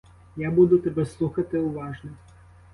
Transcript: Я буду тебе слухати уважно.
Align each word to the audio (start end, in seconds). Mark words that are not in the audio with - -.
Я 0.35 0.51
буду 0.51 0.77
тебе 0.79 1.05
слухати 1.05 1.59
уважно. 1.59 2.11